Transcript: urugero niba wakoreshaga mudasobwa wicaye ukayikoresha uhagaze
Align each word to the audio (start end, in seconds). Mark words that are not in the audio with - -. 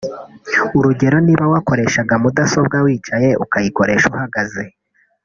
urugero 0.77 1.17
niba 1.27 1.45
wakoreshaga 1.53 2.13
mudasobwa 2.23 2.77
wicaye 2.85 3.29
ukayikoresha 3.43 4.07
uhagaze 4.17 4.63